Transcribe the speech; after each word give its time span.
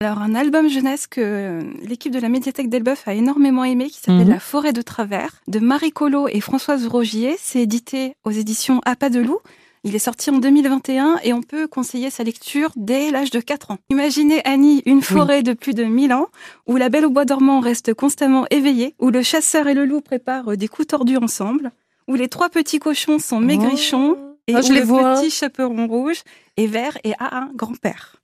Alors 0.00 0.18
un 0.22 0.36
album 0.36 0.68
jeunesse 0.68 1.08
que 1.08 1.58
l'équipe 1.82 2.12
de 2.12 2.20
la 2.20 2.28
médiathèque 2.28 2.68
d'Elbeuf 2.68 3.08
a 3.08 3.14
énormément 3.14 3.64
aimé, 3.64 3.88
qui 3.88 3.98
s'appelle 3.98 4.26
Mhm. 4.26 4.28
La 4.30 4.38
forêt 4.38 4.72
de 4.72 4.80
travers, 4.80 5.42
de 5.48 5.58
Marie 5.58 5.90
Colo 5.90 6.28
et 6.28 6.40
Françoise 6.40 6.86
Rogier. 6.86 7.34
C'est 7.40 7.62
édité 7.62 8.12
aux 8.24 8.30
éditions 8.30 8.80
À 8.84 8.94
pas 8.94 9.10
de 9.10 9.18
loup. 9.18 9.38
Il 9.82 9.96
est 9.96 9.98
sorti 9.98 10.30
en 10.30 10.38
2021 10.38 11.18
et 11.24 11.32
on 11.32 11.42
peut 11.42 11.66
conseiller 11.66 12.10
sa 12.10 12.22
lecture 12.22 12.70
dès 12.76 13.10
l'âge 13.10 13.30
de 13.32 13.40
4 13.40 13.72
ans. 13.72 13.78
Imaginez 13.90 14.40
Annie, 14.44 14.82
une 14.86 15.02
forêt 15.02 15.42
de 15.42 15.52
plus 15.52 15.74
de 15.74 15.82
1000 15.82 16.12
ans, 16.12 16.28
où 16.68 16.76
la 16.76 16.90
belle 16.90 17.04
au 17.06 17.10
bois 17.10 17.24
dormant 17.24 17.58
reste 17.58 17.92
constamment 17.92 18.46
éveillée, 18.52 18.94
où 19.00 19.10
le 19.10 19.22
chasseur 19.22 19.66
et 19.66 19.74
le 19.74 19.84
loup 19.84 20.00
préparent 20.00 20.56
des 20.56 20.68
coups 20.68 20.86
tordus 20.86 21.16
ensemble, 21.16 21.72
où 22.06 22.14
les 22.14 22.28
trois 22.28 22.50
petits 22.50 22.78
cochons 22.78 23.18
sont 23.18 23.40
maigrichons 23.40 24.16
et 24.46 24.54
Ah, 24.54 24.60
où 24.60 24.62
je 24.62 24.72
les 24.72 24.80
le 24.80 24.86
vois. 24.86 25.16
petit 25.16 25.30
chaperon 25.30 25.88
rouge 25.88 26.22
est 26.56 26.66
vert 26.66 26.98
et 27.02 27.14
a 27.18 27.36
un 27.36 27.50
grand-père. 27.54 28.14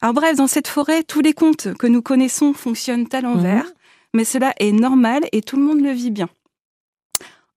Alors 0.00 0.14
bref, 0.14 0.36
dans 0.36 0.46
cette 0.46 0.68
forêt, 0.68 1.02
tous 1.02 1.20
les 1.20 1.32
contes 1.32 1.74
que 1.74 1.86
nous 1.86 2.02
connaissons 2.02 2.52
fonctionnent 2.52 3.06
à 3.12 3.20
l'envers, 3.20 3.64
Mhm. 3.64 3.72
mais 4.14 4.24
cela 4.24 4.54
est 4.58 4.72
normal 4.72 5.24
et 5.32 5.42
tout 5.42 5.56
le 5.56 5.62
monde 5.62 5.80
le 5.80 5.90
vit 5.92 6.10
bien. 6.10 6.28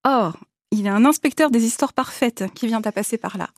Or, 0.04 0.36
il 0.72 0.82
y 0.82 0.88
a 0.88 0.94
un 0.94 1.04
inspecteur 1.04 1.50
des 1.50 1.64
histoires 1.64 1.92
parfaites 1.92 2.44
qui 2.54 2.66
vient 2.66 2.80
à 2.84 2.92
passer 2.92 3.18
par 3.18 3.36
là. 3.36 3.48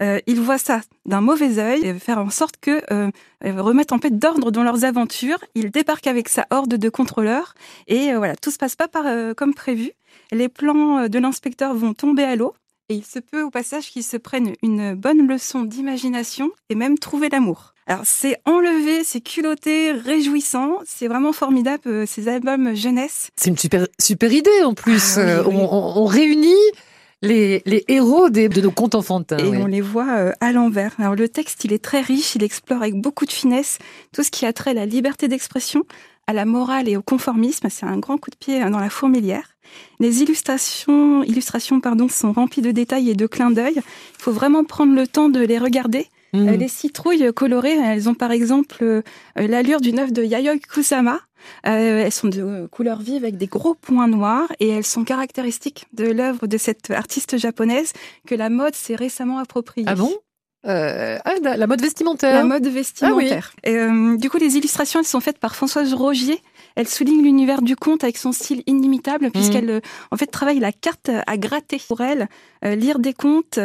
Euh, 0.00 0.20
il 0.26 0.40
voit 0.40 0.58
ça 0.58 0.80
d'un 1.06 1.20
mauvais 1.20 1.58
œil 1.58 1.84
et 1.84 1.92
veut 1.92 1.98
faire 1.98 2.18
en 2.18 2.30
sorte 2.30 2.56
que 2.60 2.82
euh, 2.92 3.10
euh, 3.44 3.62
remettre 3.62 3.94
en 3.94 3.98
fait 3.98 4.16
d'ordre 4.18 4.50
dans 4.50 4.62
leurs 4.64 4.84
aventures. 4.84 5.38
Il 5.54 5.70
débarque 5.70 6.06
avec 6.06 6.28
sa 6.28 6.46
horde 6.50 6.74
de 6.74 6.88
contrôleurs 6.88 7.54
et 7.86 8.12
euh, 8.12 8.18
voilà, 8.18 8.36
tout 8.36 8.50
se 8.50 8.58
passe 8.58 8.76
pas 8.76 8.88
par, 8.88 9.04
comme 9.36 9.54
prévu. 9.54 9.92
Les 10.32 10.48
plans 10.48 11.08
de 11.08 11.18
l'inspecteur 11.18 11.74
vont 11.74 11.94
tomber 11.94 12.24
à 12.24 12.36
l'eau 12.36 12.54
et 12.88 12.94
il 12.94 13.04
se 13.04 13.18
peut 13.18 13.42
au 13.42 13.50
passage 13.50 13.90
qu'ils 13.90 14.02
se 14.04 14.16
prennent 14.16 14.54
une 14.62 14.94
bonne 14.94 15.26
leçon 15.28 15.62
d'imagination 15.62 16.50
et 16.70 16.74
même 16.74 16.98
trouver 16.98 17.28
l'amour. 17.28 17.74
Alors 17.88 18.02
c'est 18.04 18.36
enlevé, 18.44 19.02
c'est 19.02 19.20
culotté, 19.22 19.92
réjouissant, 19.92 20.78
c'est 20.86 21.08
vraiment 21.08 21.32
formidable 21.32 21.82
euh, 21.86 22.04
ces 22.06 22.28
albums 22.28 22.74
jeunesse. 22.76 23.30
C'est 23.36 23.48
une 23.48 23.56
super, 23.56 23.86
super 23.98 24.30
idée 24.30 24.62
en 24.62 24.74
plus. 24.74 25.16
Ah 25.16 25.20
oui, 25.22 25.26
Euh, 25.30 25.42
oui. 25.46 25.54
On, 25.56 25.74
on- 25.74 26.02
on 26.02 26.04
réunit 26.04 26.52
les, 27.22 27.62
les 27.64 27.84
héros 27.88 28.28
des- 28.28 28.50
de 28.50 28.60
nos 28.60 28.70
contes 28.70 28.94
enfantins. 28.94 29.38
et 29.38 29.56
on 29.56 29.66
les 29.66 29.80
voit 29.80 30.06
euh, 30.18 30.32
à 30.40 30.52
l'envers. 30.52 30.94
Alors 30.98 31.14
le 31.14 31.28
texte, 31.30 31.64
il 31.64 31.72
est 31.72 31.82
très 31.82 32.02
riche, 32.02 32.34
il 32.34 32.42
explore 32.44 32.82
avec 32.82 32.94
beaucoup 32.94 33.24
de 33.24 33.32
finesse 33.32 33.78
tout 34.12 34.22
ce 34.22 34.30
qui 34.30 34.44
a 34.44 34.52
trait 34.52 34.70
à 34.72 34.74
la 34.74 34.84
liberté 34.86 35.26
d'expression, 35.26 35.84
à 36.26 36.34
la 36.34 36.44
morale 36.44 36.90
et 36.90 36.96
au 36.98 37.02
conformisme. 37.02 37.68
C'est 37.70 37.86
un 37.86 37.96
grand 37.98 38.18
coup 38.18 38.28
de 38.30 38.36
pied 38.36 38.62
euh, 38.62 38.68
dans 38.68 38.80
la 38.80 38.90
fourmilière. 38.90 39.48
Les 39.98 40.20
illustrations, 40.22 41.22
illustrations 41.24 41.80
pardon, 41.80 42.08
sont 42.08 42.32
remplies 42.32 42.62
de 42.62 42.70
détails 42.70 43.08
et 43.10 43.14
de 43.14 43.26
clins 43.26 43.50
d'œil. 43.50 43.76
Il 43.76 43.82
faut 44.22 44.32
vraiment 44.32 44.62
prendre 44.64 44.94
le 44.94 45.06
temps 45.06 45.30
de 45.30 45.40
les 45.40 45.58
regarder. 45.58 46.06
Mhm. 46.32 46.48
Euh, 46.48 46.56
Les 46.56 46.68
citrouilles 46.68 47.32
colorées, 47.34 47.76
elles 47.76 48.08
ont 48.08 48.14
par 48.14 48.32
exemple 48.32 48.82
euh, 48.82 49.02
l'allure 49.36 49.80
d'une 49.80 49.98
œuvre 49.98 50.12
de 50.12 50.22
Yayoi 50.22 50.58
Kusama. 50.58 51.20
Euh, 51.66 52.04
elles 52.04 52.12
sont 52.12 52.28
de 52.28 52.66
couleur 52.66 52.98
vive 52.98 53.22
avec 53.22 53.36
des 53.36 53.46
gros 53.46 53.74
points 53.74 54.08
noirs 54.08 54.50
et 54.58 54.68
elles 54.68 54.84
sont 54.84 55.04
caractéristiques 55.04 55.86
de 55.92 56.06
l'œuvre 56.06 56.46
de 56.46 56.58
cette 56.58 56.90
artiste 56.90 57.38
japonaise 57.38 57.92
que 58.26 58.34
la 58.34 58.50
mode 58.50 58.74
s'est 58.74 58.96
récemment 58.96 59.38
appropriée. 59.38 59.86
Ah 59.88 59.94
bon? 59.94 60.12
Euh, 60.66 61.18
ah, 61.24 61.34
la, 61.56 61.66
mode 61.68 61.80
vestimentaire. 61.80 62.34
La 62.34 62.44
mode 62.44 62.66
vestimentaire. 62.66 63.52
Et, 63.62 63.76
euh, 63.76 64.16
du 64.16 64.28
coup, 64.28 64.38
les 64.38 64.56
illustrations, 64.56 64.98
elles 65.00 65.06
sont 65.06 65.20
faites 65.20 65.38
par 65.38 65.54
Françoise 65.54 65.94
Rogier. 65.94 66.40
Elle 66.74 66.88
souligne 66.88 67.22
l'univers 67.22 67.62
du 67.62 67.76
conte 67.76 68.02
avec 68.04 68.18
son 68.18 68.32
style 68.32 68.62
inimitable, 68.66 69.30
puisqu'elle, 69.30 69.70
euh, 69.70 69.80
en 70.10 70.16
fait, 70.16 70.26
travaille 70.26 70.58
la 70.58 70.72
carte 70.72 71.10
à 71.26 71.36
gratter. 71.36 71.80
Pour 71.86 72.00
elle, 72.00 72.28
euh, 72.64 72.74
lire 72.74 72.98
des 72.98 73.14
contes, 73.14 73.58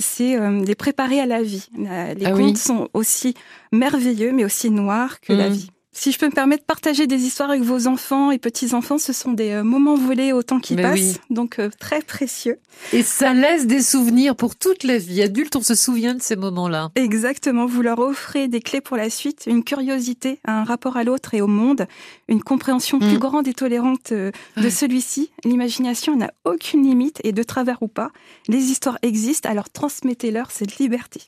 c'est 0.00 0.36
les 0.64 0.74
préparer 0.74 1.20
à 1.20 1.26
la 1.26 1.42
vie. 1.42 1.68
Les 1.76 2.26
Ah 2.26 2.30
contes 2.32 2.40
oui. 2.40 2.56
sont 2.56 2.88
aussi 2.94 3.34
merveilleux, 3.72 4.32
mais 4.32 4.44
aussi 4.44 4.70
noirs 4.70 5.20
que 5.20 5.32
la 5.32 5.48
Mhm. 5.48 5.54
vie. 5.54 5.70
Si 5.94 6.10
je 6.10 6.18
peux 6.18 6.26
me 6.26 6.32
permettre 6.32 6.62
de 6.62 6.66
partager 6.66 7.06
des 7.06 7.22
histoires 7.26 7.50
avec 7.50 7.62
vos 7.62 7.86
enfants 7.86 8.30
et 8.30 8.38
petits-enfants, 8.38 8.96
ce 8.96 9.12
sont 9.12 9.32
des 9.32 9.50
euh, 9.50 9.62
moments 9.62 9.94
volés 9.94 10.32
au 10.32 10.42
temps 10.42 10.58
qui 10.58 10.74
Mais 10.74 10.82
passe, 10.82 10.98
oui. 10.98 11.16
donc 11.28 11.58
euh, 11.58 11.68
très 11.78 12.00
précieux. 12.00 12.58
Et 12.94 13.02
ça 13.02 13.34
laisse 13.34 13.66
des 13.66 13.82
souvenirs 13.82 14.34
pour 14.34 14.56
toute 14.56 14.84
la 14.84 14.96
vie. 14.96 15.20
Adulte, 15.22 15.54
on 15.54 15.62
se 15.62 15.74
souvient 15.74 16.14
de 16.14 16.22
ces 16.22 16.34
moments-là. 16.34 16.90
Exactement, 16.94 17.66
vous 17.66 17.82
leur 17.82 17.98
offrez 17.98 18.48
des 18.48 18.60
clés 18.60 18.80
pour 18.80 18.96
la 18.96 19.10
suite, 19.10 19.44
une 19.46 19.62
curiosité, 19.64 20.40
un 20.46 20.64
rapport 20.64 20.96
à 20.96 21.04
l'autre 21.04 21.34
et 21.34 21.42
au 21.42 21.46
monde, 21.46 21.86
une 22.26 22.42
compréhension 22.42 22.98
Mm. 22.98 23.08
plus 23.08 23.18
grande 23.18 23.46
et 23.46 23.54
tolérante 23.54 24.12
euh, 24.12 24.30
de 24.56 24.62
Ouais. 24.62 24.70
celui-ci. 24.70 25.30
L'imagination 25.44 26.16
n'a 26.16 26.32
aucune 26.46 26.84
limite 26.84 27.20
et 27.22 27.32
de 27.32 27.42
travers 27.42 27.82
ou 27.82 27.88
pas, 27.88 28.10
les 28.48 28.70
histoires 28.70 28.98
existent, 29.02 29.48
alors 29.50 29.68
transmettez-leur 29.68 30.50
cette 30.52 30.78
liberté. 30.78 31.20